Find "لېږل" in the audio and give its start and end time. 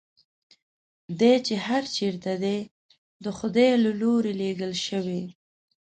4.41-4.73